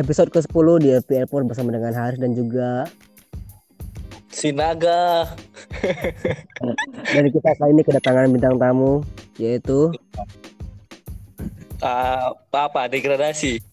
[0.00, 2.88] episode ke-10 di FPL Port bersama dengan Haris dan juga
[4.30, 5.26] Sinaga.
[7.12, 9.04] dan kita kali ini kedatangan bintang tamu
[9.36, 9.92] yaitu
[11.80, 13.56] Uh, apa degradasi?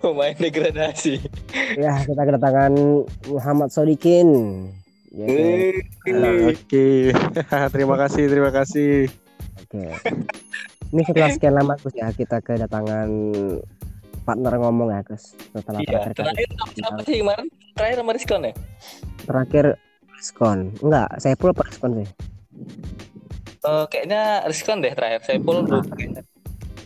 [0.00, 1.20] Pemain degradasi.
[1.76, 2.72] ya kita kedatangan
[3.28, 4.28] Muhammad Sodikin.
[5.12, 7.12] Yaitu, Eh, Oke,
[7.76, 9.12] terima kasih, terima kasih.
[9.68, 9.92] Oke.
[10.90, 13.08] Ini setelah sekian lama Gus ya kita kedatangan
[14.26, 15.38] partner ngomong ya Gus.
[15.54, 17.46] Setelah Iya, terakhir, terakhir siapa sih kemarin?
[17.78, 18.52] Terakhir sama Rizkon ya?
[19.20, 19.64] terakhir
[20.10, 20.56] respon.
[20.82, 22.08] Enggak, saya pula apa respon sih.
[23.60, 25.20] Eh, kayaknya Rizkon deh terakhir.
[25.22, 26.22] Saya pun belum kayaknya.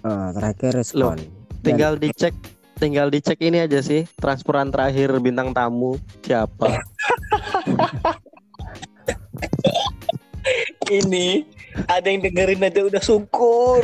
[0.04, 1.16] Ah, terakhir respon.
[1.64, 2.36] Tinggal dicek,
[2.76, 6.76] tinggal dicek ini aja sih transferan terakhir bintang tamu siapa.
[10.84, 11.40] Ini
[11.86, 13.82] ada yang dengerin aja udah syukur.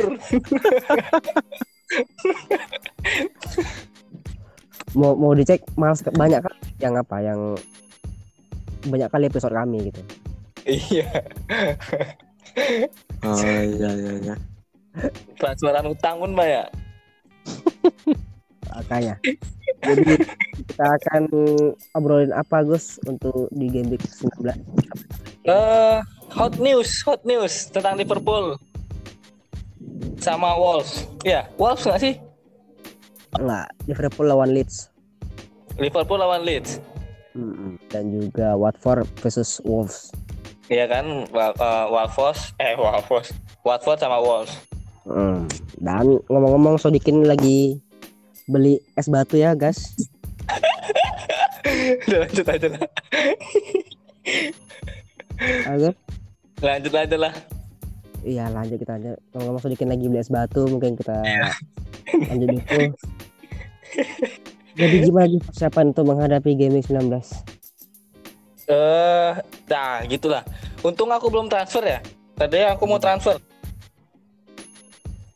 [4.91, 7.39] mau mau dicek malas ke- banyak kali yang apa yang
[8.85, 10.01] banyak kali episode kami gitu
[10.61, 11.09] Iya.
[13.23, 14.35] Oh iya iya iya.
[15.35, 16.69] Transferan utang pun banyak.
[18.69, 19.17] makanya
[19.81, 20.13] jadi
[20.63, 21.23] kita akan
[21.93, 24.53] obrolin apa Gus untuk di game week 19
[25.41, 25.97] Eh,
[26.29, 28.53] hot news, hot news tentang Liverpool
[30.17, 31.09] sama Wolves.
[31.21, 32.15] Ya, Wolves nggak sih?
[33.33, 34.91] enggak Liverpool lawan Leeds
[35.77, 36.83] Liverpool lawan Leeds.
[37.87, 40.11] dan juga Watford versus Wolves
[40.67, 42.75] Iya kan, Wa- eh, Wolves, eh
[43.63, 44.51] Watford sama Wolves.
[45.01, 45.47] Mm.
[45.79, 47.81] dan ngomong-ngomong Sodikin lagi
[48.51, 49.95] beli es batu ya guys
[52.03, 52.83] Udah lanjut aja lah.
[55.65, 55.93] Agar
[56.59, 57.33] Lanjut aja lah.
[58.21, 61.15] iya lanjut kita aja ngomong-ngomong Sodikin lagi beli es batu mungkin kita
[62.29, 62.81] lanjut itu
[64.71, 67.17] jadi gimana lagi persiapan untuk menghadapi game week 19
[68.71, 69.31] Eh,
[69.67, 70.47] nah gitulah.
[70.79, 71.99] Untung aku belum transfer ya.
[72.33, 73.35] Tadi aku mau transfer.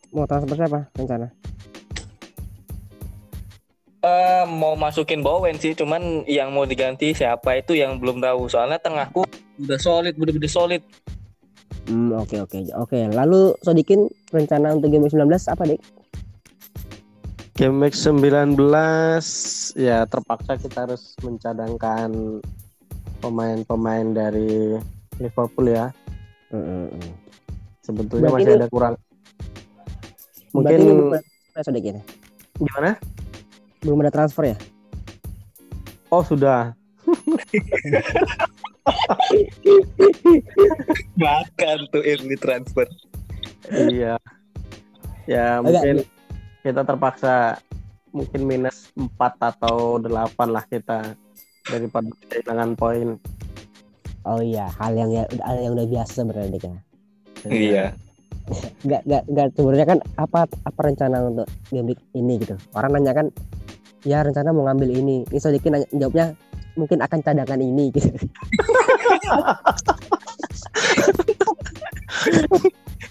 [0.07, 1.28] mau transfer siapa rencana
[4.05, 8.45] Eh, mau masukin Bowen sih, cuman yang mau diganti siapa itu yang belum tahu.
[8.45, 9.25] Soalnya tengahku
[9.57, 10.85] udah solid, bener-bener solid.
[11.89, 12.99] Hmm, oke oke oke.
[13.09, 15.81] Lalu Sodikin rencana untuk game 19 apa, Dik?
[17.55, 18.59] Game week 19
[19.73, 22.43] ya terpaksa kita harus mencadangkan
[23.23, 24.75] pemain-pemain dari
[25.17, 25.89] Liverpool ya.
[26.53, 26.93] Hmm.
[27.81, 28.93] Sebetulnya Berarti masih ini- ada kurang.
[30.53, 31.22] Berarti ini Mungkin
[31.55, 31.95] ya, Sodikin?
[32.61, 32.91] gimana?
[33.85, 34.57] Belum ada transfer ya?
[36.09, 36.73] Oh sudah.
[41.16, 42.90] Makan tuh early transfer.
[43.69, 44.18] iya.
[45.25, 45.96] Ya Agak- mungkin
[46.62, 47.62] kita terpaksa
[48.09, 49.09] mungkin minus 4
[49.53, 50.07] atau 8
[50.50, 51.13] lah kita
[51.67, 53.09] daripada kehilangan poin.
[54.25, 56.78] Oh iya, hal yang ya hal yang udah biasa sebenarnya, Dik ya.
[57.46, 57.85] Iya.
[58.85, 62.53] Enggak enggak enggak sebenarnya kan apa apa rencana untuk game ini gitu.
[62.78, 63.34] Orang nanya kan
[64.05, 65.25] ya rencana mau ngambil ini.
[65.25, 66.25] Ini Sodikin nanya- jawabnya
[66.73, 68.09] mungkin akan cadangan ini gitu.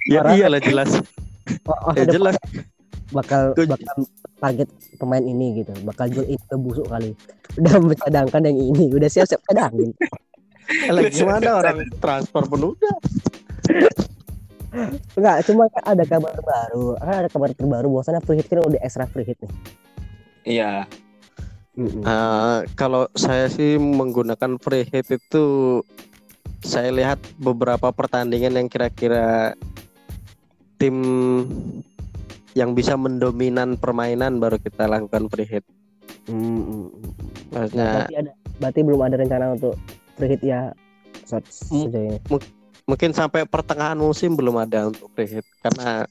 [0.07, 0.91] Ya Orang- iyalah jelas.
[1.65, 2.37] Oh, oh, Ya jelas.
[3.13, 3.95] bakal bakal
[4.43, 4.67] target
[4.97, 7.15] pemain ini gitu bakal jual ini ke busuk kali
[7.55, 9.95] udah mencadangkan yang ini udah siap-siap cadangin
[10.89, 12.97] Lah gimana orang transfer pun udah.
[15.15, 18.81] enggak cuma kan ada kabar baru kan ada kabar terbaru bahwasannya free hit kan udah
[18.83, 19.53] extra free hit nih
[20.45, 20.87] Iya.
[22.07, 25.45] Ah, kalau saya sih menggunakan free hit itu
[26.63, 29.59] saya lihat beberapa pertandingan yang kira-kira
[30.79, 30.97] tim
[32.55, 35.65] yang bisa mendominan permainan baru kita lakukan free hit.
[36.31, 36.95] Mm-mm.
[37.51, 38.33] Maksudnya berarti ada
[38.63, 39.75] berarti belum ada rencana untuk
[40.15, 40.71] free hit ya
[41.25, 42.39] saat sejauh ini
[42.85, 46.05] mungkin sampai pertengahan musim belum ada untuk free hit karena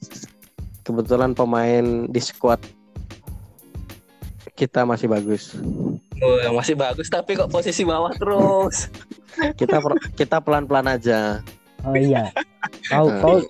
[0.82, 2.60] kebetulan pemain di squad
[4.54, 5.54] kita masih bagus.
[6.22, 8.86] Oh, yang masih bagus tapi kok posisi bawah terus.
[9.58, 9.82] Kita
[10.14, 11.42] kita pelan-pelan aja.
[11.82, 12.30] oh iya
[12.86, 13.18] kau Ah.
[13.18, 13.42] kau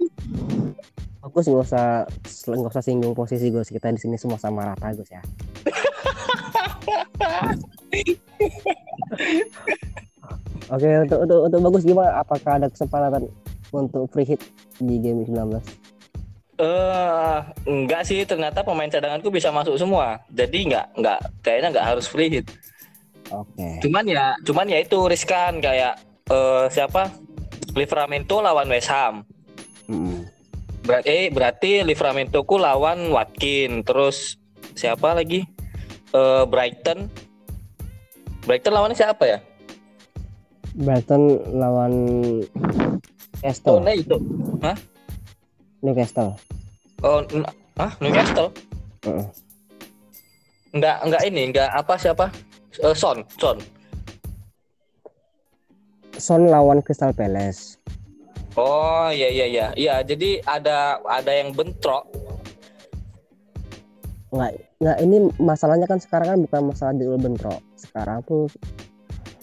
[1.29, 2.09] Gus nggak usah
[2.49, 5.21] nggak usah singgung posisi Gus kita di sini semua sama rata Gus ya
[10.73, 12.17] Oke untuk untuk untuk bagus gimana?
[12.17, 13.29] Apakah ada kesempatan
[13.71, 14.41] untuk free hit
[14.81, 15.61] di game 19?
[16.55, 20.23] Eh, enggak sih ternyata pemain cadanganku bisa masuk semua.
[20.31, 22.47] Jadi enggak enggak kayaknya enggak harus free hit.
[23.35, 23.83] Oke.
[23.83, 25.99] Cuman ya cuman ya itu riskan kayak
[26.31, 27.11] eh siapa?
[27.75, 29.27] Livramento lawan West Ham.
[29.91, 30.31] Mm-mm.
[30.87, 34.39] Berarti eh, berarti Livramento ku lawan Watkin, terus
[34.79, 35.43] siapa lagi?
[36.15, 37.11] Eh, Brighton.
[38.47, 39.39] Brighton lawannya siapa ya?
[40.79, 41.95] Brighton lawan
[42.55, 43.83] Oh, Newcastle.
[43.85, 44.17] nah itu.
[45.85, 46.33] Newcastle.
[47.05, 47.21] Oh,
[47.77, 48.49] ah, Newcastle.
[49.05, 49.27] Heeh.
[50.73, 52.33] Enggak, enggak ini, enggak apa siapa?
[52.81, 53.61] Eh, Son, Son.
[56.17, 57.77] Son lawan Crystal Palace.
[58.57, 59.67] Oh, iya iya iya.
[59.77, 62.09] Iya, jadi ada ada yang bentrok.
[64.33, 67.61] Nggak, nggak ini masalahnya kan sekarang kan bukan masalah jadwal bentrok.
[67.77, 68.49] Sekarang tuh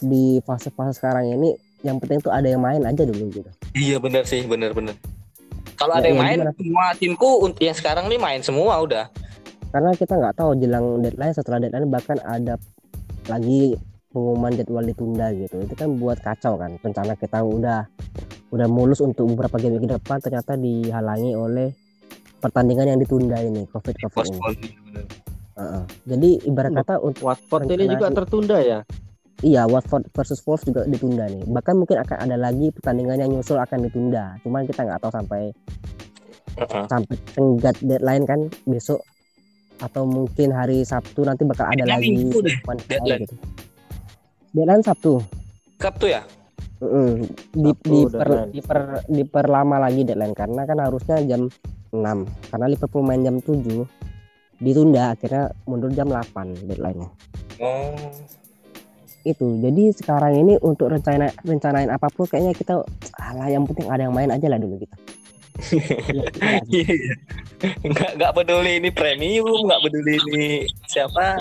[0.02, 1.54] di fase-fase sekarang ini
[1.86, 3.52] yang penting tuh ada yang main aja dulu gitu.
[3.78, 4.98] Iya, bener sih, bener bener.
[5.82, 6.54] Kalau Ya, ada yang iya, main, gimana?
[6.54, 9.06] semua timku yang sekarang nih main semua udah.
[9.74, 12.62] Karena kita nggak tahu jelang deadline setelah deadline bahkan ada
[13.26, 13.74] lagi
[14.14, 15.58] pengumuman jadwal ditunda gitu.
[15.66, 16.78] Itu kan buat kacau kan.
[16.78, 17.90] Rencana kita udah
[18.52, 21.72] udah mulus untuk beberapa game ke depan ternyata dihalangi oleh
[22.44, 24.38] pertandingan yang ditunda ini covid covid ini.
[24.86, 25.06] Bener.
[25.58, 25.84] Heeh.
[26.06, 28.80] Jadi ibarat Loh, kata untuk Watford ini juga tertunda ya.
[29.42, 31.42] Iya, Watford versus Wolves juga ditunda nih.
[31.50, 34.38] Bahkan mungkin akan ada lagi pertandingan yang nyusul akan ditunda.
[34.46, 35.50] Cuman kita nggak tahu sampai
[36.62, 36.84] Heeh.
[36.86, 38.40] sampai tenggat deadline kan
[38.70, 39.02] besok
[39.82, 43.22] atau mungkin hari Sabtu nanti bakal ada lagi Minggu deh, pengumuman final deadline.
[43.26, 43.36] gitu.
[44.54, 45.14] Deadline Sabtu.
[45.82, 46.22] Tuh ya?
[46.82, 47.10] Mm-mm.
[47.50, 48.50] Di, Sabtu diper, deadline.
[48.54, 48.80] diper,
[49.10, 51.50] diperlama lagi deadline karena kan harusnya jam
[51.90, 51.98] 6
[52.54, 53.58] karena Liverpool main jam 7
[54.62, 57.10] ditunda akhirnya mundur jam 8 deadline-nya.
[57.58, 57.98] Oh.
[59.24, 62.82] Itu jadi sekarang ini untuk rencana rencanain apa pun kayaknya kita
[63.16, 64.96] alah yang penting ada yang main aja lah dulu kita
[65.72, 66.26] Iya, iya.
[66.66, 67.14] Iya.
[67.86, 70.46] Enggak enggak peduli ini premium, enggak peduli ini
[70.88, 71.38] siapa.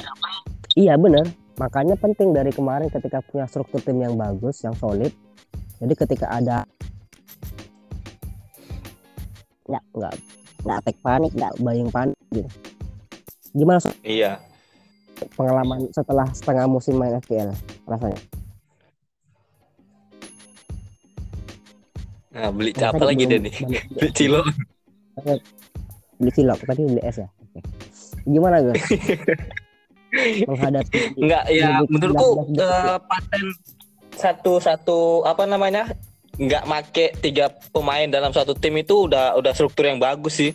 [0.77, 1.25] iya bener
[1.57, 5.13] makanya penting dari kemarin ketika punya struktur tim yang bagus yang solid
[5.81, 6.65] jadi ketika ada
[9.65, 10.15] nggak nggak
[10.67, 12.51] nggak panik nggak buying panik gitu
[13.53, 14.39] gimana so- Iya.
[15.37, 17.53] Pengalaman setelah setengah musim main FPL
[17.89, 18.21] rasanya
[22.31, 23.55] Nah, beli apa lagi deh nih?
[23.91, 24.41] Beli Cilo.
[26.21, 27.61] beli cilok tadi beli es ya Oke.
[28.29, 28.77] gimana Gus
[30.49, 33.45] menghadapi Enggak, ya menurutku 19 eh, paten
[34.21, 35.89] satu-satu apa namanya?
[36.37, 40.53] Enggak make tiga pemain dalam satu tim itu udah udah struktur yang bagus sih.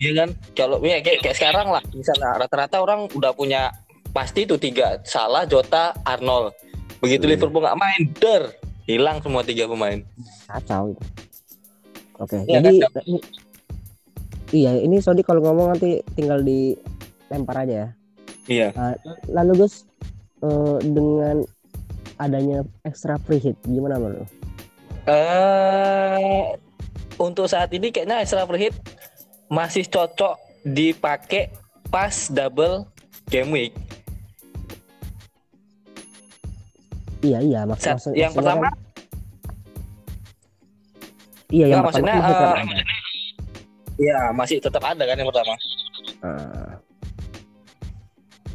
[0.00, 0.28] Iya kan?
[0.56, 3.68] Kalau ya kayak, kayak sekarang lah, misalnya rata-rata orang udah punya
[4.10, 6.56] pasti itu tiga, Salah, Jota, Arnold.
[6.98, 7.32] Begitu Hmm.
[7.36, 8.42] Liverpool nggak main, der,
[8.84, 10.00] hilang semua tiga pemain.
[10.48, 11.04] kacau itu.
[12.18, 12.76] Oke, Iya, jadi
[13.06, 13.24] ini-
[14.50, 17.88] iya ini Sodi kalau ngomong nanti tinggal dilempar aja ya.
[18.44, 18.68] Iya.
[19.28, 19.84] Lalu Gus
[20.40, 21.44] eh, dengan
[22.16, 24.26] adanya extra free hit gimana menurut?
[25.06, 26.56] Eh,
[27.16, 28.74] untuk saat ini kayaknya extra free hit
[29.50, 31.50] masih cocok dipakai
[31.90, 32.86] pas double
[33.26, 33.72] game week.
[37.20, 38.78] Iya iya maks Saat- maksud- yang pertama, kan-
[41.50, 42.82] iya yang Nggak, pertama maksudnya, kan masih tetap eh, ada.
[44.00, 45.54] ya masih tetap ada kan yang pertama.
[46.20, 46.70] Ah.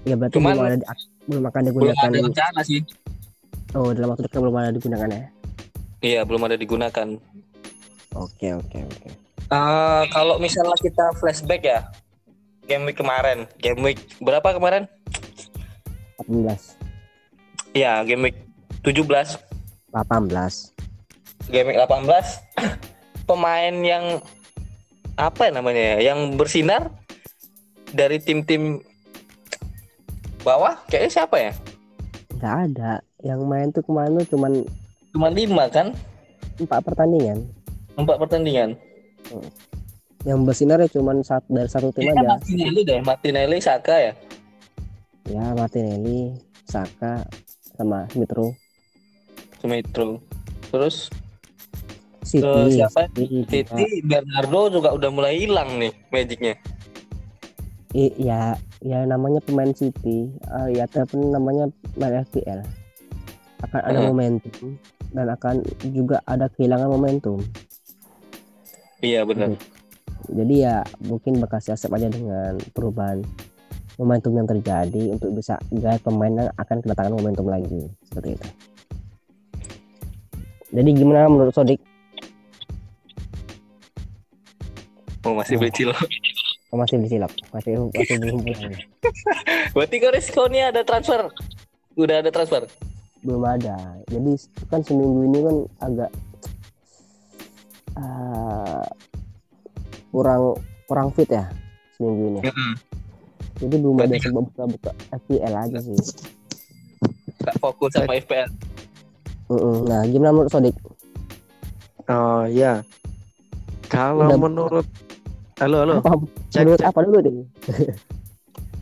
[0.02, 0.78] Ya berarti Cuman- belum ada
[1.26, 2.08] belum akan Belum digunakan.
[2.08, 2.82] ada rencana sih.
[3.74, 5.24] Oh dalam waktu dekat belum ada digunakan ya.
[6.00, 7.08] Iya, belum ada digunakan.
[8.16, 9.10] Oke oke oke.
[9.46, 11.80] Eh, kalau misalnya kita flashback ya,
[12.66, 14.90] game week kemarin, game week berapa kemarin?
[16.26, 16.78] 18
[17.76, 18.38] Iya, game week
[18.82, 19.38] 17,
[19.94, 20.74] 18
[21.52, 22.42] game week 18
[23.30, 24.24] pemain yang
[25.16, 26.90] apa ya namanya ya, yang bersinar
[27.94, 28.82] dari tim-tim
[30.42, 31.54] bawah kayaknya siapa ya?
[32.36, 32.92] nggak ada.
[33.26, 34.54] Yang main tuh kemarin tuh cuman
[35.16, 35.96] Cuma lima kan,
[36.60, 37.48] empat pertandingan.
[37.96, 38.76] Empat pertandingan.
[40.24, 44.14] Yang bersinar ya cuman satu dari satu tim Kayaknya aja Martinelli deh, Martinelli, Saka ya.
[45.28, 46.34] ya Martinelli
[46.66, 47.22] Saka
[47.72, 48.54] sama Smith Rowe
[49.58, 50.22] Sumitro.
[50.70, 51.10] Terus
[52.22, 53.06] City Eh, siapa?
[53.14, 53.46] City.
[53.46, 56.58] Titi Bernardo juga udah mulai hilang nih magicnya.
[57.94, 62.66] I- ya ya namanya pemain City eh, ya tapi namanya main FPL
[63.62, 64.10] akan ada Hmm.
[64.10, 64.76] momentum
[65.10, 67.40] dan akan juga ada kehilangan momentum
[69.04, 69.56] Iya benar.
[70.26, 70.76] jadi ya
[71.06, 73.22] mungkin bakal siasat aja dengan perubahan
[73.96, 78.48] momentum yang terjadi untuk bisa guide pemain yang akan kedatangan momentum lagi seperti itu
[80.74, 81.80] jadi gimana menurut Sodik
[85.26, 85.94] Oh masih beli Cilo.
[86.70, 88.74] oh, masih di silap masih masih belum pulang
[89.74, 91.34] Berarti kau resikonya ada transfer.
[91.98, 92.66] Udah ada transfer.
[93.26, 93.74] belum ada
[94.06, 94.38] jadi
[94.70, 96.10] kan seminggu ini kan agak
[97.96, 98.86] eh,
[100.10, 101.48] kurang kurang fit ya
[101.94, 102.42] seminggu ini.
[102.44, 102.72] Mm-mm.
[103.56, 105.96] Jadi belum ada Berarti- sebab buka-buka FPL aja sih.
[107.38, 108.50] Nggak fokus sama FPL.
[109.48, 109.76] Mm-mm.
[109.86, 110.76] Nah, gimana menurut Sodik?
[112.06, 112.84] Oh iya.
[113.86, 114.88] Kalau Udah- menurut
[115.56, 115.94] Halo, halo.
[115.98, 116.20] Apa,
[116.52, 116.90] Cek, menurut cek.
[116.92, 117.36] apa dulu deh?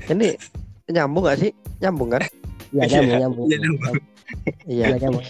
[0.09, 0.27] Ini
[0.89, 1.51] nyambung gak sih?
[1.77, 2.25] Nyambung kan?
[2.73, 3.45] Ya, Iya, nyambung, nyambung.
[3.45, 3.93] iya, nyambung.
[4.65, 4.85] Iya.
[4.89, 5.23] Iya, nyambung.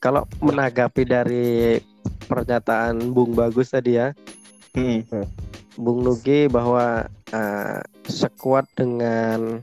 [0.00, 1.76] Kalau menanggapi dari
[2.30, 4.14] pernyataan Bung Bagus tadi ya,
[4.70, 5.02] Mm.
[5.74, 7.02] Bung Nugi bahwa
[7.34, 9.58] eh, sekuat dengan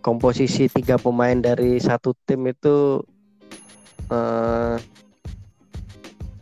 [0.00, 3.00] komposisi tiga pemain dari satu tim itu
[4.08, 4.76] eh,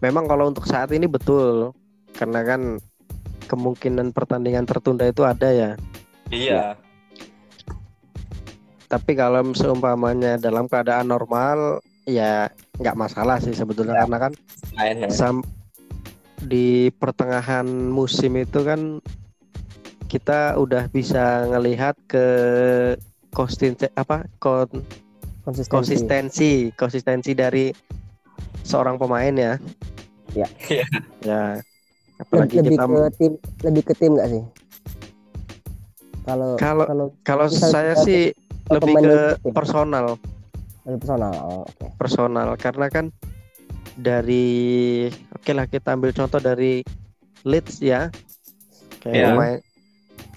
[0.02, 1.74] memang kalau untuk saat ini betul
[2.14, 2.78] karena kan
[3.50, 5.70] kemungkinan pertandingan tertunda itu ada ya.
[6.30, 6.78] Iya.
[8.86, 14.32] Tapi kalau seumpamanya dalam keadaan normal ya nggak masalah sih sebetulnya karena kan
[14.74, 15.06] Mainnya.
[15.08, 15.42] sam
[16.42, 18.98] di pertengahan musim itu kan
[20.10, 22.26] kita udah bisa ngelihat ke
[23.30, 24.82] konsistensi apa kon-
[25.42, 25.70] Konsistensi.
[25.72, 27.66] konsistensi konsistensi dari
[28.62, 29.54] seorang pemain ya.
[30.34, 30.46] Ya.
[30.70, 30.86] Iya.
[31.22, 31.42] Ya.
[31.58, 33.32] Lebih, Apalagi lebih kita ke tim,
[33.66, 34.42] lebih ke tim nggak sih?
[36.22, 38.30] Kalau Kalau- kalau saya sih
[38.70, 40.31] lebih ke lebih tim.
[40.82, 41.32] Personal lebih personal.
[41.40, 41.86] Oh, oke.
[41.96, 43.06] personal karena kan
[43.94, 46.80] dari oke lah kita ambil contoh dari
[47.42, 48.08] Leeds ya
[48.98, 49.26] kayak Iya.
[49.30, 49.58] pemain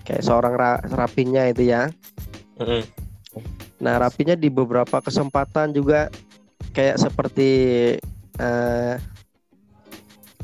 [0.05, 1.89] kayak seorang ra, rapinya itu ya
[2.57, 2.83] Mm-mm.
[3.79, 6.09] nah rapinya di beberapa kesempatan juga
[6.71, 7.49] kayak seperti
[8.35, 8.95] eh,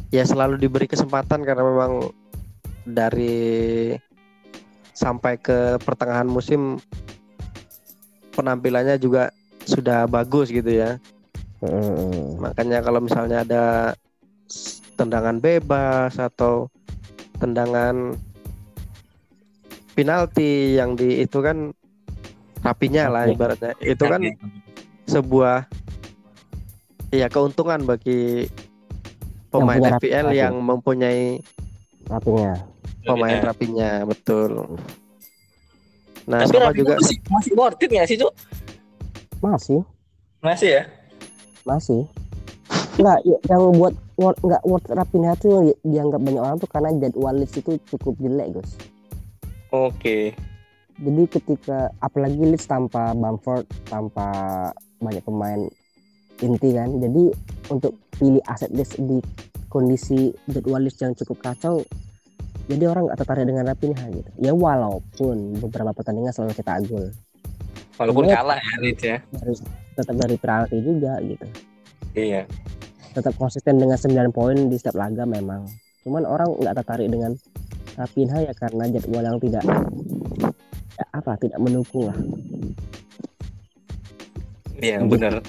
[0.10, 2.12] ya selalu diberi kesempatan karena memang
[2.84, 3.96] dari
[4.92, 6.80] sampai ke pertengahan musim
[8.32, 9.30] penampilannya juga
[9.64, 10.98] sudah bagus gitu ya
[11.62, 12.42] Mm-mm.
[12.42, 13.94] Makanya kalau misalnya ada
[14.98, 16.74] tendangan bebas atau
[17.38, 18.18] tendangan
[19.94, 21.70] penalti yang di itu kan
[22.66, 23.78] rapinya lah ibaratnya.
[23.78, 24.26] Itu kan
[25.06, 25.70] sebuah
[27.14, 28.50] ya keuntungan bagi
[29.54, 30.42] pemain rapi- FPL rapi.
[30.42, 31.46] yang mempunyai
[32.10, 32.54] Rapinya.
[33.06, 34.66] pemain rapinya, betul.
[36.26, 38.34] Nah, Tapi sama Rapi juga masih, masih worth it nggak sih, Cuk?
[39.42, 39.82] Masih,
[40.46, 40.84] Masih ya?
[41.66, 42.06] masih.
[43.02, 44.86] Enggak, ya, yang buat nggak worth
[45.42, 48.78] tuh di- dianggap banyak orang tuh karena jadwal Leeds itu cukup jelek, Gus.
[49.74, 50.38] Oke.
[51.02, 54.30] Jadi ketika apalagi Leeds tanpa Bamford, tanpa
[55.02, 55.62] banyak pemain
[56.46, 56.90] inti kan.
[57.02, 57.24] Jadi
[57.74, 59.18] untuk pilih aset Leeds di
[59.72, 61.82] kondisi jadwal Leeds yang cukup kacau,
[62.70, 64.30] jadi orang nggak tertarik dengan Rapinha gitu.
[64.38, 67.10] Ya walaupun beberapa pertandingan selalu cetak gol,
[68.02, 68.36] Walaupun Iya.
[68.42, 69.18] kalah ya ya.
[69.30, 69.54] dari
[69.94, 71.46] tetap dari penalti juga gitu.
[72.18, 72.42] Iya.
[73.14, 75.70] Tetap konsisten dengan 9 poin di setiap laga memang.
[76.02, 77.38] Cuman orang nggak tertarik dengan
[77.94, 79.64] Rapinha ya karena jadwal yang tidak
[80.98, 82.18] ya apa tidak mendukung lah.
[84.82, 85.46] Iya, benar.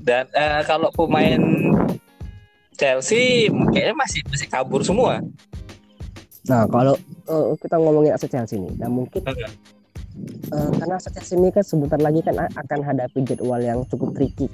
[0.00, 1.40] Dan eh, kalau pemain
[2.72, 5.20] Chelsea kayaknya masih masih kabur semua.
[6.48, 6.96] Nah, kalau
[7.28, 9.44] eh, kita ngomongin aset Chelsea nih, nah mungkin Oke.
[10.52, 14.46] Eh, karena Chelsea ini kan sebentar lagi kan akan hadapi jadwal yang cukup tricky.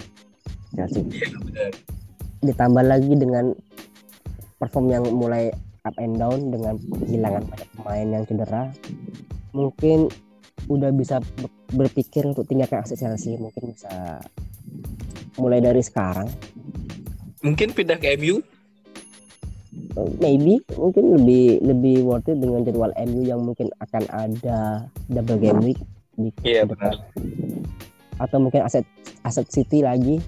[0.76, 1.72] Iya, benar.
[2.44, 3.50] Ditambah lagi dengan
[4.58, 5.50] perform yang mulai
[5.86, 8.62] up and down dengan kehilangan banyak pemain yang cedera,
[9.56, 10.10] mungkin
[10.68, 14.20] udah bisa be- berpikir untuk tinggalkan aset Chelsea, mungkin bisa
[15.40, 16.28] mulai dari sekarang.
[17.40, 18.42] Mungkin pindah ke MU.
[20.18, 24.58] Maybe mungkin lebih lebih worth it dengan jadwal MU yang mungkin akan ada
[25.06, 25.80] double game week
[26.14, 26.94] di Iya, ke depan.
[28.18, 28.82] atau mungkin aset
[29.22, 30.18] aset City lagi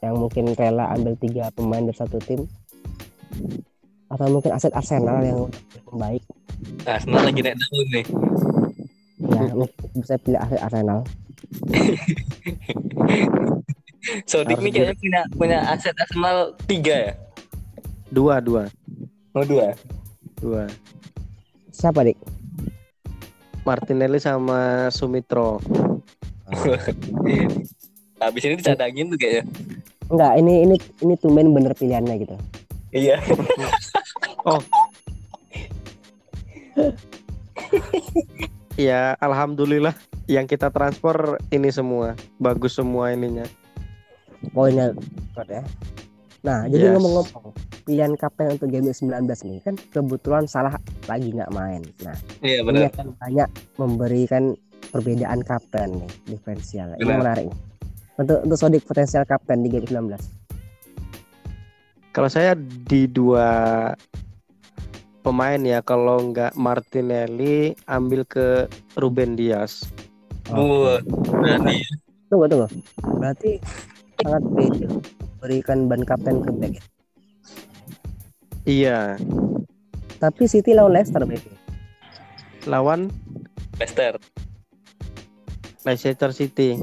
[0.00, 2.44] yang mungkin rela ambil tiga pemain dari satu tim
[4.06, 5.40] atau mungkin aset Arsenal yang
[6.84, 8.04] Nah, sebenarnya lagi naik daun nih.
[9.26, 9.42] ya
[9.94, 11.00] bisa pilih aset Arsenal
[14.24, 17.12] Sodik nih kayaknya punya punya aset Arsenal tiga ya.
[18.14, 18.70] Dua dua
[19.34, 19.74] Oh dua.
[20.38, 20.70] dua
[21.68, 22.14] siapa dik
[23.64, 25.56] Martinelli sama Sumitro.
[28.20, 29.44] Habis ini dicadangin tuh kayaknya.
[30.06, 32.36] enggak ini ini ini tumben bener pilihannya gitu
[32.92, 33.18] Iya.
[38.76, 39.94] Ya alhamdulillah
[40.26, 41.14] yang kita transfer
[41.48, 43.46] ini semua bagus semua ininya.
[44.52, 44.92] poinnya
[45.48, 45.64] ya
[46.44, 47.00] nah jadi Yes.
[47.00, 50.74] ngomong-ngomong pilihan kapten untuk game week 19 nih kan kebetulan salah
[51.06, 52.90] lagi nggak main nah Iya ini benar.
[52.90, 54.42] akan banyak memberikan
[54.90, 57.48] perbedaan kapten nih diferensial ini menarik
[58.16, 60.16] untuk untuk Sodik potensial kapten di game 19
[62.14, 62.54] Kalau saya
[62.86, 63.90] di dua
[65.24, 69.88] pemain ya, kalau nggak Martinelli ambil ke Ruben Dias.
[70.46, 71.80] Buat berani.
[72.30, 72.68] Tunggu tunggu.
[73.18, 73.58] Berarti
[74.22, 74.86] sangat pede
[75.42, 76.74] berikan ban kapten ke back.
[78.64, 78.70] Ya?
[78.70, 78.98] Iya,
[80.16, 81.52] Tapi City lawan Leicester berarti.
[82.64, 83.12] lawan
[83.76, 84.16] Leicester.
[85.84, 86.80] Leicester City.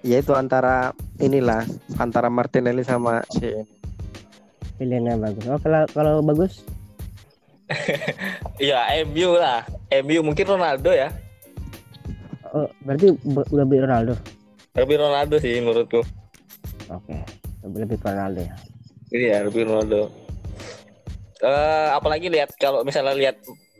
[0.00, 1.66] Ya itu antara inilah
[1.98, 3.50] antara Martinelli sama si
[4.78, 5.44] Pilihannya bagus.
[5.50, 6.62] Oh kalau kalau bagus
[8.62, 9.66] Iya, MU lah.
[9.92, 11.10] MU mungkin Ronaldo ya.
[12.48, 14.14] oh, berarti be- lebih Ronaldo.
[14.72, 16.00] Lebih Ronaldo sih menurutku.
[16.88, 17.17] Oke.
[17.68, 18.54] Lebih Ronaldo ya.
[19.08, 20.08] Iya, lebih Ronaldo.
[21.38, 23.36] Eh, apalagi lihat kalau misalnya lihat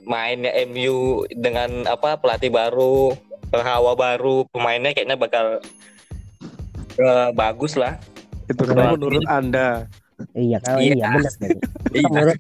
[0.07, 3.13] mainnya MU dengan apa pelatih baru,
[3.51, 5.59] hawa baru, pemainnya kayaknya bakal
[6.97, 7.99] eh, bagus lah.
[8.49, 9.85] itu kan menurut Anda.
[10.33, 10.95] Iya kalau Iya.
[10.97, 11.33] iya, benar.
[11.93, 12.09] Iya.
[12.17, 12.39] menurut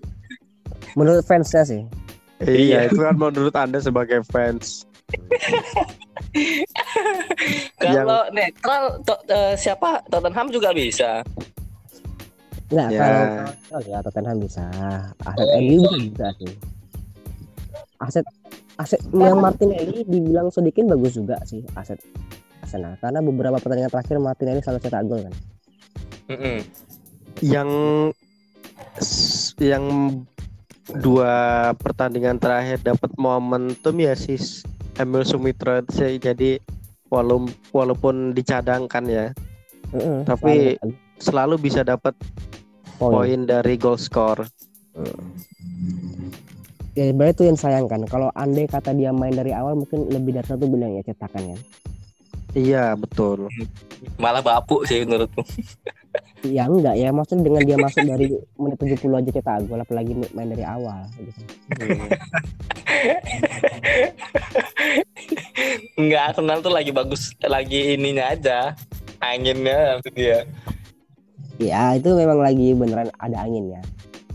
[0.96, 1.82] menurut fansnya sih.
[2.40, 2.78] Iya, Iya.
[2.88, 4.87] itu kan menurut Anda sebagai fans.
[7.80, 11.24] Kalau netral to- eh, siapa Tottenham juga bisa.
[12.68, 13.00] Enggak Ya.
[13.00, 13.24] kalau
[13.72, 14.64] kalau ya Tottenham bisa.
[15.24, 16.52] Aset MU bisa juga sih.
[17.98, 18.24] Aset
[18.78, 21.98] aset yang Martinelli dibilang sedikit bagus juga sih aset
[22.62, 25.34] Arsenal karena beberapa pertandingan terakhir Martinelli selalu cetak gol kan.
[26.28, 26.58] Mm-mm.
[27.40, 27.70] Yang
[29.58, 29.84] yang
[31.00, 31.32] dua
[31.74, 34.60] pertandingan terakhir dapat momentum ya sis
[34.98, 36.58] Emil Sumitra sih jadi
[37.08, 39.26] walaupun walaupun dicadangkan ya
[39.88, 42.12] Heeh, Tapi- selalu selalu bisa dapat
[43.00, 43.48] poin.
[43.48, 44.44] dari goal score.
[46.92, 48.04] Ya sebenarnya itu yang sayangkan.
[48.04, 51.58] Kalau andai kata dia main dari awal mungkin lebih dari satu bilang ya cetakan ya.
[52.52, 53.46] Iya betul.
[54.18, 55.40] Malah bapuk sih menurutku.
[56.46, 58.26] Ya enggak ya maksudnya dengan dia masuk dari
[58.56, 61.30] menit 70 aja cetak gol apalagi main dari awal gitu.
[65.98, 68.72] Enggak, Arsenal tuh lagi bagus, lagi ininya aja.
[69.18, 70.46] Anginnya maksud dia.
[71.58, 73.82] Ya itu memang lagi beneran ada angin ya.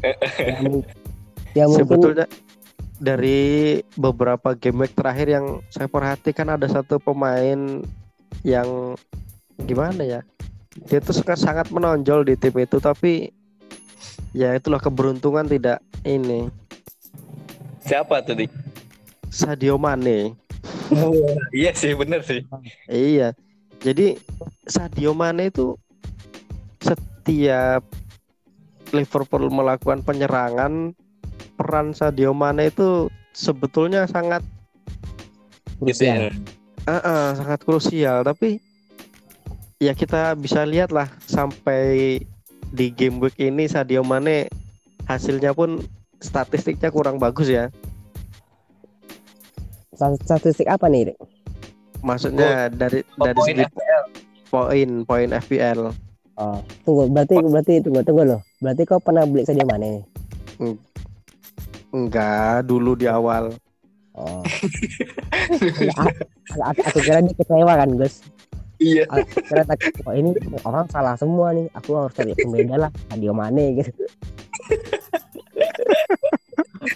[0.04, 0.88] ya, mung-
[1.56, 2.26] ya mungkin Sebetulnya
[3.00, 7.80] dari beberapa game week terakhir yang saya perhatikan ada satu pemain
[8.44, 9.00] yang
[9.64, 10.22] gimana ya?
[10.90, 13.30] Dia tuh suka sangat menonjol di tim itu tapi
[14.34, 16.50] ya itulah keberuntungan tidak ini
[17.84, 18.48] Siapa tuh, Dik?
[19.28, 20.32] Sadio Mane.
[21.52, 22.40] iya sih, bener sih.
[22.88, 23.36] Iya.
[23.84, 24.16] Jadi
[24.64, 25.76] Sadio Mane itu
[26.80, 27.84] setiap
[28.92, 30.96] Liverpool melakukan penyerangan
[31.60, 34.40] peran Sadio Mane itu sebetulnya sangat
[35.84, 36.32] Gitu krusial.
[36.32, 36.32] ya.
[36.86, 38.64] Ah, ah, sangat krusial tapi
[39.84, 42.24] ya kita bisa lihat lah sampai
[42.72, 44.48] di game week ini Sadio Mane
[45.04, 45.84] hasilnya pun
[46.24, 47.68] statistiknya kurang bagus ya
[49.94, 51.12] Stat- Statistik apa nih?
[51.12, 51.18] Rik?
[52.00, 54.04] maksudnya dari dari Poin segi FPL.
[54.48, 55.82] poin poin FPL
[56.34, 58.42] Oh, tunggu berarti berarti tunggu tunggu loh.
[58.58, 60.02] Berarti kau pernah beli Sadio Mane
[61.94, 63.52] enggak dulu di awal
[64.14, 64.46] Oh.
[65.82, 66.22] Ya, aku,
[66.54, 68.22] aku, aku kira dia kecewa kan, Gus.
[68.84, 69.04] Iya.
[69.08, 70.36] Tak- oh, ini
[70.68, 71.72] orang salah semua nih.
[71.80, 73.92] Aku harus cari pembeda lah, Sadio Mane gitu.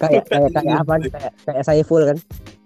[0.03, 1.09] kayak kayak kayak apa nih?
[1.15, 2.19] kayak kayak saya full kan.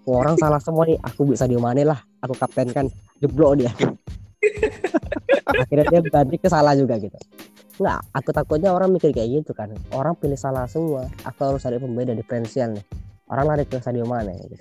[0.10, 0.97] Oh, orang salah semua nih.
[1.05, 2.01] Aku bisa Sadio Mane lah.
[2.25, 2.89] Aku kaptenkan.
[3.21, 3.69] Jeblok dia.
[5.62, 7.13] Akhirnya dia berarti kesalah juga gitu.
[7.77, 9.69] Enggak, aku takutnya orang mikir kayak gitu kan.
[9.93, 11.05] Orang pilih salah semua.
[11.25, 12.86] Aku harus cari pembeda diferensial nih.
[13.29, 14.57] Orang lari ke Sadio Mane gitu.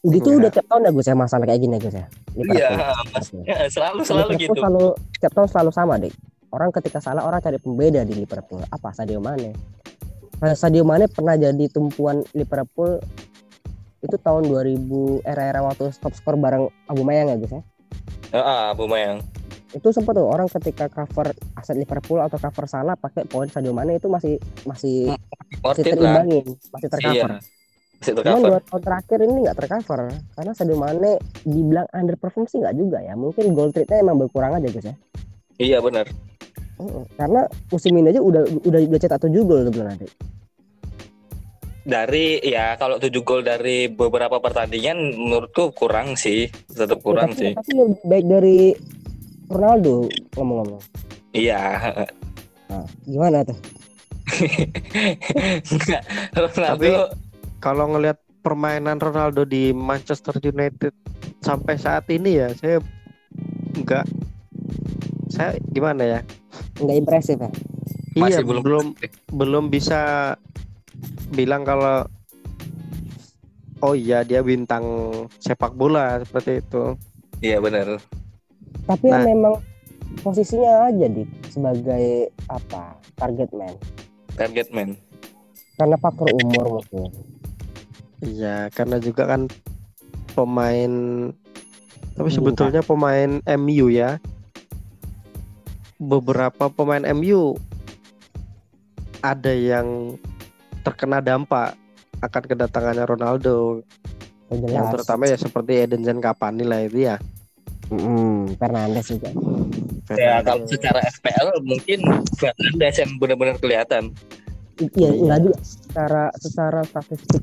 [0.00, 0.40] Itu Enggak.
[0.40, 2.06] udah tiap tahun ya Gus ya masalah kayak gini Gus ya.
[2.32, 2.56] Liverpool.
[2.56, 2.70] Iya.
[3.48, 4.62] Ya, selalu selalu Liverpool gitu.
[4.64, 6.12] selalu setiap tahun selalu sama deh.
[6.50, 8.64] Orang ketika salah orang cari pembeda di Liverpool.
[8.66, 9.52] Apa Sadio Mane?
[10.40, 12.96] Nah, Sadio Mane pernah jadi tumpuan Liverpool
[14.00, 17.62] itu tahun 2000 era-era waktu top skor bareng Abu Mayang ya Gus ya.
[18.32, 19.20] Heeh, Bu Mayang.
[19.70, 24.00] Itu sempat tuh orang ketika cover aset Liverpool atau cover salah pakai poin Sadio Mane
[24.00, 25.12] itu masih masih
[25.60, 26.24] masih it lah.
[26.24, 27.38] terimbangin, masih Iya.
[28.00, 28.24] Tercover.
[28.24, 30.00] Masih Cuman dua tahun terakhir ini nggak tercover
[30.34, 31.12] karena Sadio Mane
[31.44, 33.14] dibilang underperform sih nggak juga ya.
[33.14, 34.96] Mungkin goal rate-nya emang berkurang aja Gus ya.
[35.60, 36.08] Iya, benar.
[37.20, 40.08] Karena musim ini aja udah udah udah cetak 7 gol tuh nanti.
[41.84, 46.48] Dari ya kalau 7 gol dari beberapa pertandingan menurutku kurang sih.
[46.72, 47.52] Tetap kurang tapi, sih.
[47.52, 48.58] Tapi lebih baik dari
[49.52, 50.08] Ronaldo
[50.40, 50.82] ngomong-ngomong.
[51.36, 51.60] Iya.
[52.72, 53.58] Nah, gimana tuh?
[56.56, 57.12] Ronaldo
[57.60, 60.96] kalau ngelihat permainan Ronaldo di Manchester United
[61.40, 62.80] sampai saat ini ya saya
[63.76, 64.04] nggak
[65.28, 66.20] saya gimana ya?
[66.80, 67.50] Nggak impresif ya?
[68.16, 68.86] Masih iya belum- belum
[69.30, 70.34] belum bisa
[71.30, 72.08] bilang kalau
[73.80, 74.82] oh iya dia bintang
[75.38, 76.96] sepak bola seperti itu.
[77.40, 78.00] Iya benar.
[78.80, 79.22] tapi Nah.
[79.22, 79.54] memang
[80.20, 82.96] posisinya aja di sebagai apa?
[83.14, 83.74] Target man.
[84.34, 84.96] Target man.
[85.72, 87.08] karena faktor umur mungkin
[88.20, 89.48] iya karena juga kan
[90.32, 90.92] pemain
[92.14, 92.36] tapi Iya.
[92.36, 94.20] sebetulnya pemain MU ya.
[95.96, 97.56] Beberapa pemain MU
[99.20, 100.16] ada yang
[100.80, 101.76] terkena dampak
[102.20, 103.80] akan kedatangannya Ronaldo.
[104.50, 104.92] Oh, yang jelas.
[104.96, 107.16] terutama ya seperti Edinson Cavani lah itu ya.
[107.88, 109.30] Mm-mm, Fernandes juga.
[110.12, 112.00] Ya kalau secara FPL mungkin
[112.36, 114.12] Fernandes yang benar-benar kelihatan.
[114.96, 115.56] iya enggak juga.
[115.62, 117.42] Secara secara statistik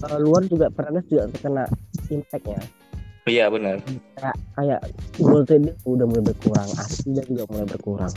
[0.00, 1.64] eh, luar juga Fernandes juga terkena
[2.08, 2.60] impactnya
[3.24, 3.76] Iya benar.
[4.16, 4.80] kayak kayak
[5.16, 8.12] gol trade udah mulai berkurang aslinya juga mulai berkurang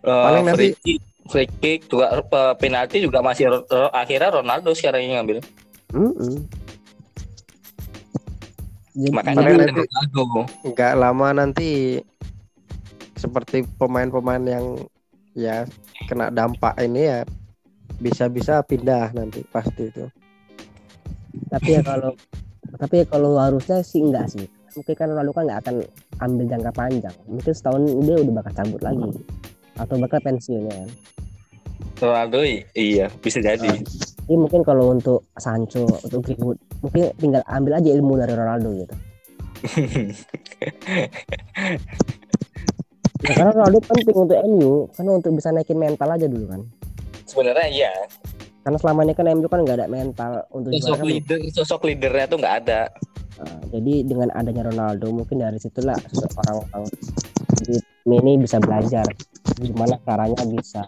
[0.00, 2.24] Paling Eh, nanti- free kick, free kick juga eh,
[2.54, 5.40] penalti juga masih ro- akhirnya Ronaldo sekarang yang ngambil.
[5.90, 6.44] Mm-mm.
[8.94, 10.24] Jadi, Makanya Paling jadi- kan Ronaldo.
[10.66, 11.68] nggak lama nanti
[13.14, 14.66] seperti pemain-pemain yang
[15.32, 15.64] ya
[16.04, 17.18] kena dampak ini ya
[17.98, 20.06] bisa-bisa pindah nanti pasti itu.
[21.50, 22.14] tapi ya kalau
[22.78, 24.46] tapi ya kalau harusnya sih enggak sih.
[24.74, 25.76] Mungkin kan Ronaldo kan nggak akan
[26.26, 27.16] ambil jangka panjang.
[27.30, 29.10] Mungkin setahun dia udah bakal cabut lagi.
[29.78, 30.74] Atau bakal pensiunnya.
[30.74, 30.90] Kan
[32.02, 32.42] Ronaldo
[32.74, 33.70] iya bisa jadi.
[34.24, 38.94] Jadi mungkin kalau untuk Sancho untuk Greenwood mungkin tinggal ambil aja ilmu dari Ronaldo gitu.
[43.24, 46.60] Ya, karena Ronaldo penting untuk MU karena untuk bisa naikin mental aja dulu kan
[47.34, 47.92] Sebenarnya iya.
[48.64, 51.10] karena selama ini kan MU kan nggak ada mental untuk juara Sosok kan.
[51.10, 52.80] leader, sosok leadernya tuh nggak ada.
[53.34, 55.98] Nah, jadi dengan adanya Ronaldo mungkin dari situlah
[56.46, 56.86] orang-orang
[57.66, 59.04] di tim ini bisa belajar
[59.58, 60.80] gimana caranya bisa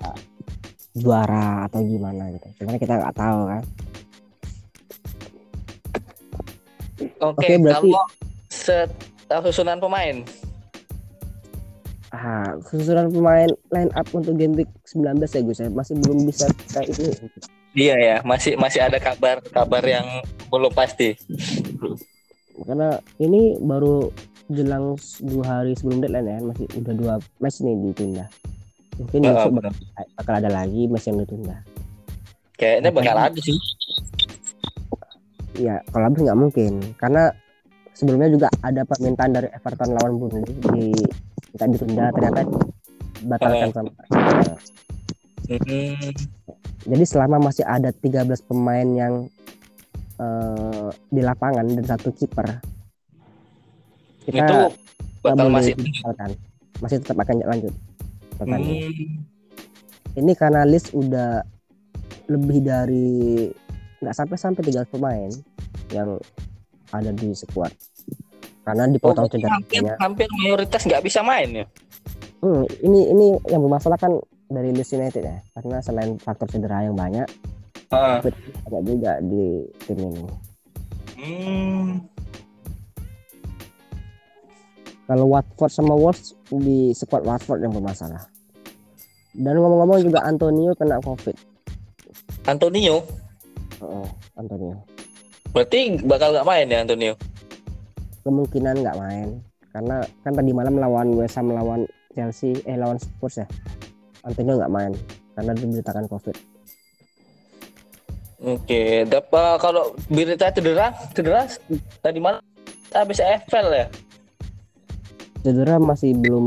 [0.96, 2.46] juara atau gimana gitu.
[2.56, 3.62] Sebenarnya kita nggak tahu kan.
[7.20, 8.04] Oke, Oke, berarti- kalau
[8.48, 8.88] set
[9.28, 10.22] uh, susunan pemain
[12.16, 16.48] Ah, susunan pemain line up untuk game week 19 ya Gus ya masih belum bisa
[16.72, 17.12] kayak itu.
[17.76, 21.12] Iya ya, masih masih ada kabar kabar yang belum pasti.
[22.56, 24.08] Karena ini baru
[24.48, 28.24] jelang dua hari sebelum deadline ya masih udah dua match nih ditunda.
[28.96, 29.72] Mungkin Ya, besok bakal,
[30.16, 31.56] bakal ada lagi match yang ditunda.
[32.56, 33.58] Kayaknya bakal ada sih.
[35.60, 37.28] Ya, kalau habis nggak mungkin karena
[37.92, 40.86] sebelumnya juga ada permintaan dari Everton lawan Burnley di
[41.56, 42.40] minta ditunda ternyata
[43.24, 43.90] batalkan sama.
[45.48, 46.12] Hmm,
[46.84, 49.24] Jadi selama masih ada 13 pemain yang
[50.20, 52.60] eh, di lapangan dan satu kiper
[54.28, 54.58] kita itu
[55.24, 56.30] boleh masih dibatalkan.
[56.84, 57.72] masih tetap akan lanjut
[58.36, 58.92] pertandingan.
[58.92, 61.40] Hmm, Ini karena list udah
[62.28, 63.48] lebih dari
[64.04, 65.30] nggak sampai sampai 13 pemain
[65.88, 66.20] yang
[66.92, 67.72] ada di squad.
[68.66, 71.66] Karena oh, dipotong berarti cedera hampir, hampir mayoritas nggak bisa main ya.
[72.42, 74.18] Hmm, ini ini yang bermasalah kan
[74.50, 75.38] dari Leeds United ya.
[75.54, 77.30] Karena selain faktor cedera yang banyak,
[77.94, 78.18] Ah.
[78.18, 80.22] ada juga di tim ini.
[81.16, 81.88] Hmm,
[85.06, 88.26] Kalau Watford sama Wolves di squad Watford yang bermasalah.
[89.30, 91.38] Dan ngomong-ngomong juga Antonio kena COVID.
[92.50, 93.06] Antonio
[93.78, 94.82] Oh, Antonio.
[95.54, 97.14] berarti bakal nggak main ya Antonio.
[98.26, 99.38] Kemungkinan nggak main
[99.70, 103.46] karena kan tadi malam lawan West Ham lawan Chelsea eh lawan Spurs ya.
[104.20, 104.92] Antonio nggak main
[105.32, 106.36] karena diberitakan COVID.
[108.38, 111.48] Oke, dapat kalau berita cedera, cedera
[111.98, 112.42] tadi malam
[112.90, 113.86] habis EFL ya.
[115.40, 116.46] Cedera masih belum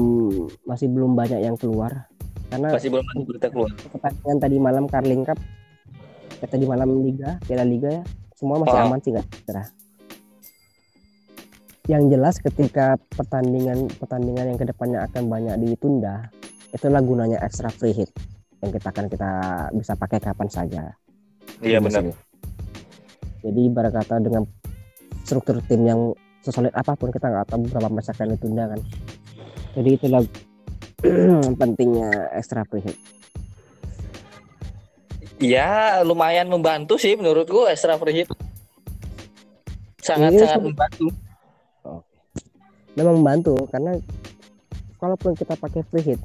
[0.64, 2.06] masih belum banyak yang keluar
[2.50, 3.72] karena Masih belum ada berita keluar.
[3.88, 5.40] pertandingan tadi malam Carling Cup
[6.36, 8.86] eh, tadi malam Liga Piala Liga ya semua masih Oh.
[8.86, 9.64] aman sih nggak cedera
[11.90, 16.30] yang jelas ketika pertandingan pertandingan yang ke depannya akan banyak ditunda
[16.70, 18.14] itulah gunanya extra free hit
[18.62, 19.32] yang kita akan kita
[19.74, 20.84] bisa pakai kapan saja
[21.66, 22.14] Iya benar.
[23.42, 24.46] jadi ibarat kata dengan
[25.26, 26.14] struktur tim yang
[26.46, 28.82] sesolid apa pun kita nggak tahu berapa match akan ditunda kan
[29.74, 30.22] jadi itulah
[31.60, 32.98] pentingnya extra free hit
[35.40, 38.28] Ya lumayan membantu sih menurutku extra free hit.
[40.04, 41.08] Sangat Iya, sangat membantu.
[43.00, 43.96] Memang membantu karena
[45.00, 46.22] kalaupun kita pakai free hit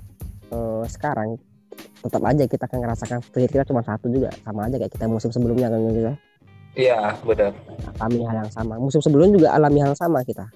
[0.50, 1.38] eh, sekarang
[2.02, 5.06] tetap aja kita akan ngerasakan free hit kita cuma satu juga sama aja kayak kita
[5.06, 6.14] musim sebelumnya kan gitu ya.
[6.74, 7.54] Iya benar.
[8.02, 10.50] alami hal yang sama musim sebelumnya juga alami hal yang sama kita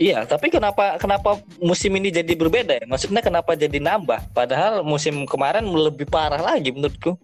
[0.00, 2.88] Iya, tapi kenapa kenapa musim ini jadi berbeda ya?
[2.88, 4.32] Maksudnya kenapa jadi nambah?
[4.32, 7.20] Padahal musim kemarin lebih parah lagi menurutku.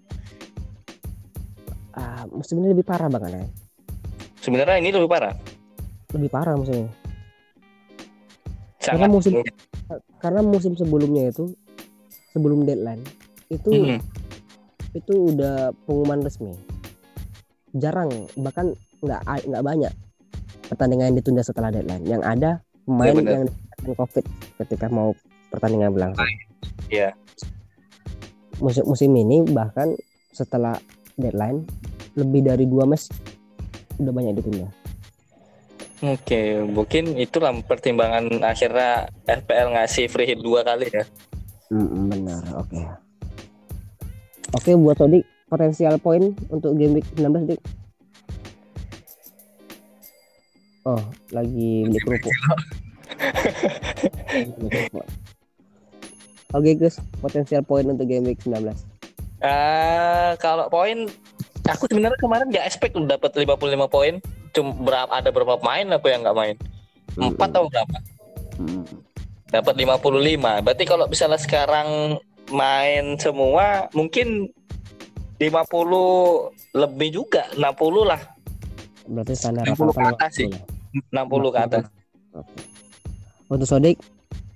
[1.96, 3.48] Ah, musim ini lebih parah banget ya.
[4.44, 5.32] Sebenarnya ini lebih parah.
[6.12, 7.05] Lebih parah musim ini.
[8.88, 9.08] Sangat.
[9.08, 9.42] musim-
[10.18, 11.54] Karena musim sebelumnya itu
[12.30, 13.02] sebelum deadline
[13.46, 13.98] itu Hmm.
[14.92, 16.56] itu udah pengumuman resmi.
[17.72, 19.92] Jarang bahkan nggak nggak banyak
[20.66, 22.02] pertandingan yang ditunda setelah deadline.
[22.02, 22.50] Yang ada
[22.82, 23.32] pemain Iya, benar.
[23.32, 23.44] yang
[23.94, 24.24] covid
[24.58, 25.14] ketika mau
[25.48, 26.26] pertandingan berlangsung.
[26.88, 27.14] Iya.
[28.58, 29.92] Musim musim ini bahkan
[30.32, 30.80] setelah
[31.14, 31.68] deadline
[32.14, 33.12] lebih dari dua match
[33.96, 34.68] udah banyak ditunda.
[36.04, 41.04] Oke, mungkin itulah pertimbangan akhirnya FPL ngasih free hit dua kali ya.
[41.72, 42.80] Mm, benar, oke.
[44.60, 47.60] Oke buat Sodik potensial poin untuk game week 19 Dik.
[50.86, 51.02] Oh,
[51.34, 52.34] lagi beli kerupuk.
[56.54, 58.70] Oke guys, potensial poin untuk game week 19.
[59.42, 61.10] Ah, kalau poin
[61.66, 64.22] aku sebenarnya kemarin nggak expect lu dapat 55 poin.
[64.56, 66.56] Cuma berapa ada berapa pemain aku yang nggak main?
[67.12, 67.96] Empat atau berapa?
[69.52, 70.64] Dapat 55.
[70.64, 72.16] Berarti kalau misalnya sekarang
[72.48, 74.48] main semua mungkin
[75.36, 75.52] 50
[76.72, 78.20] lebih juga, 60 lah.
[79.04, 80.48] Berarti standar 60 ke atas sih.
[81.12, 81.84] 60 ke atas.
[83.46, 84.00] Untuk Sodik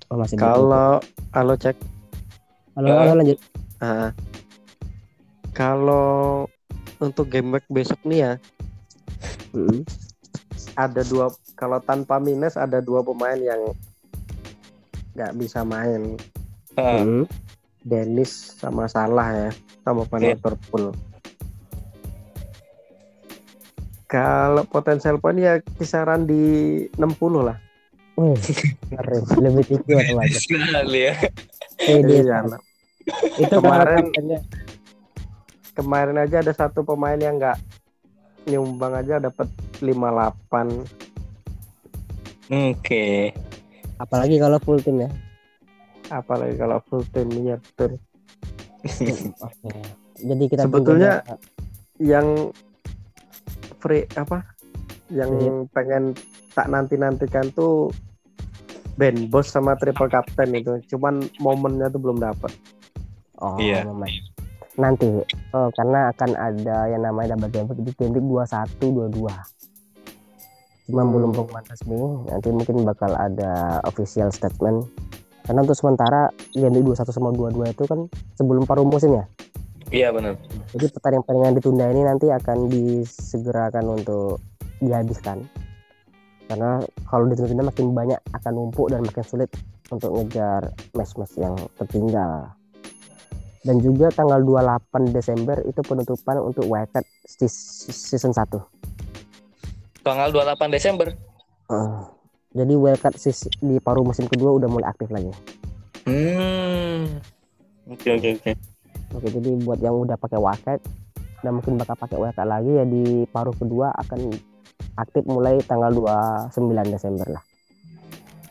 [0.08, 0.40] oh masih.
[0.40, 0.98] Kalau
[1.30, 1.76] halo cek
[2.74, 2.96] Halo, Ya.
[3.04, 3.38] halo, lanjut.
[3.80, 4.10] Ah.
[5.52, 6.44] kalau
[7.00, 8.32] untuk game besok nih ya
[9.50, 9.82] Mm.
[10.74, 13.60] ada dua kalau tanpa minus ada dua pemain yang
[15.12, 16.14] nggak bisa main
[16.74, 17.26] Ah, Mm.
[17.80, 19.50] Dennis sama Salah ya
[19.82, 20.36] sama pemain Iya.
[20.36, 20.94] Liverpool
[24.06, 26.42] kalau potensial poin ya kisaran di
[26.94, 27.58] 60 lah
[29.38, 29.96] lebih tinggi
[30.36, 31.14] sekali ya.
[31.78, 32.58] Pede Iya, sekali.
[33.40, 34.44] Itu karena Kemarin-
[35.72, 37.56] kemarin aja ada satu pemain yang nggak
[38.50, 39.46] nyumbang aja dapat
[39.78, 40.84] 58
[42.50, 43.30] Oke.
[43.96, 45.10] apalagi kalau full tim ya.
[46.10, 47.94] apalagi kalau full team ya betul
[49.46, 49.70] Oke.
[50.16, 51.38] Jadi kita Sebetulnya- tunggu
[52.00, 52.26] yang
[53.78, 54.44] free apa
[55.08, 55.52] yang Iya.
[55.70, 56.12] pengen
[56.50, 57.92] tak nanti nantikan tuh
[58.96, 62.52] Ben Bos sama triple captain itu cuman momennya tuh belum dapat
[63.36, 63.88] Oh, Iya.
[63.88, 64.04] memang.
[64.80, 65.20] Nanti
[65.52, 69.28] oh, karena akan ada yang namanya double game week di game week 21 22.
[70.90, 71.12] Cuma Hmm.
[71.14, 74.88] belum pengumuman resmi, nanti mungkin bakal ada official statement.
[75.44, 79.24] Karena untuk sementara game week 21 sama 22 itu kan sebelum paruh musim ya.
[79.90, 80.38] Iya benar.
[80.70, 84.38] Jadi pertandingan-pertandingan ditunda ini nanti akan disegerakan untuk
[84.78, 85.44] dihabiskan.
[86.46, 89.50] Karena kalau ditunda makin banyak akan numpuk dan makin sulit
[89.90, 92.54] untuk ngejar match-match yang tertinggal.
[93.60, 96.64] Dan juga tanggal 28 Desember itu penutupan untuk
[97.28, 98.56] sis- season 1.
[100.00, 101.12] Tanggal 28 Desember.
[101.68, 102.00] Eh,
[102.56, 103.14] jadi wildcard
[103.60, 105.30] di paruh musim kedua udah mulai aktif lagi.
[106.08, 107.20] Hmm.
[107.92, 108.52] Oke oke oke.
[109.10, 110.80] Oke, jadi buat yang udah pakai wildcard
[111.44, 114.32] dan mungkin bakal pakai wildcard lagi ya di paruh kedua akan
[114.96, 117.42] aktif mulai tanggal 29 Desember lah.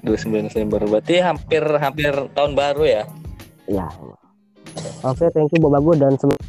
[0.06, 0.80] 29 Desember.
[0.86, 3.04] Berarti hampir hampir tahun baru ya.
[3.68, 3.88] Ya.
[5.02, 6.40] Oke, thank you Bob Bago dan semoga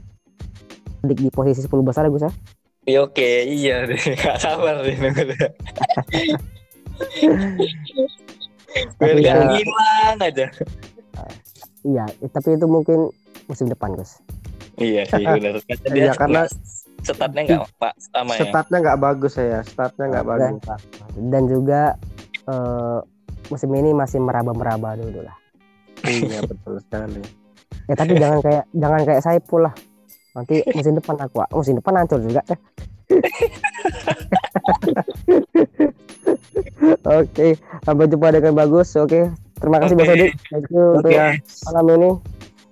[1.02, 2.32] di, di posisi 10 besar ya Gus ya.
[2.82, 4.00] Iya oke, iya deh.
[4.16, 5.40] Gak sabar deh nunggu deh.
[8.96, 10.46] Biar Tapi gak ya- hilang aja.
[11.80, 13.08] Iya, tapi itu mungkin
[13.46, 14.18] musim depan Gus.
[14.76, 15.60] Iya sih benar.
[15.86, 16.48] Iya, karena-
[17.00, 18.44] statnya nggak pak sama ya.
[18.44, 20.52] statnya nggak bagus ya statnya nggak bagus
[21.32, 21.96] dan juga
[22.44, 22.98] eh,
[23.48, 25.32] musim ini masih meraba-meraba dulu lah.
[26.04, 27.24] iya betul sekali
[27.88, 29.74] Ya tapi jangan kayak jangan kayak Saipul lah.
[30.30, 32.42] Nanti musim depan aku, musim depan hancur juga.
[37.20, 38.94] Oke, sampai jumpa dengan bagus.
[38.94, 39.26] Oke,
[39.58, 40.14] terima kasih Mas Oke.
[40.14, 40.32] Odik.
[40.50, 41.42] Thank you untuk Oke.
[41.66, 42.10] malam ini.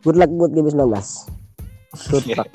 [0.06, 0.78] Good luck buat game 19.
[2.14, 2.48] Good luck.